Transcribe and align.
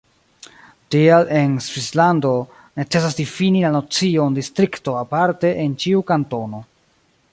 Tial 0.93 1.27
en 1.39 1.51
Svislando 1.65 2.31
necesas 2.81 3.19
difini 3.19 3.61
la 3.67 3.71
nocion 3.77 4.41
distrikto 4.41 4.97
aparte 5.03 5.53
en 5.67 5.77
ĉiu 5.85 6.03
kantono. 6.13 6.65